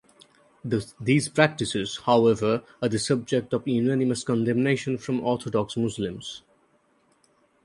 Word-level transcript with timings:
These 0.99 1.29
practises 1.29 1.97
however 2.07 2.63
are 2.81 2.89
the 2.89 2.97
subject 2.97 3.53
of 3.53 3.67
unanimous 3.67 4.23
condemnation 4.23 4.97
from 4.97 5.19
orthodox 5.21 5.77
Muslims. 5.77 6.41